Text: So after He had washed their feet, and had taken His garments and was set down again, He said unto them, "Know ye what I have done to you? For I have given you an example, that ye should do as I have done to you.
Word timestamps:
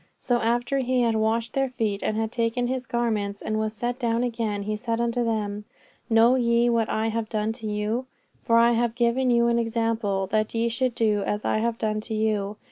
So 0.17 0.37
after 0.37 0.79
He 0.79 1.01
had 1.03 1.13
washed 1.13 1.53
their 1.53 1.69
feet, 1.69 2.01
and 2.01 2.17
had 2.17 2.31
taken 2.31 2.65
His 2.65 2.87
garments 2.87 3.39
and 3.39 3.59
was 3.59 3.71
set 3.71 3.99
down 3.99 4.23
again, 4.23 4.63
He 4.63 4.75
said 4.75 4.99
unto 4.99 5.23
them, 5.23 5.65
"Know 6.09 6.33
ye 6.33 6.71
what 6.71 6.89
I 6.89 7.09
have 7.09 7.29
done 7.29 7.51
to 7.61 7.67
you? 7.67 8.07
For 8.43 8.57
I 8.57 8.71
have 8.71 8.95
given 8.95 9.29
you 9.29 9.45
an 9.45 9.59
example, 9.59 10.25
that 10.31 10.55
ye 10.55 10.69
should 10.69 10.95
do 10.95 11.21
as 11.27 11.45
I 11.45 11.59
have 11.59 11.77
done 11.77 12.01
to 12.01 12.15
you. 12.15 12.55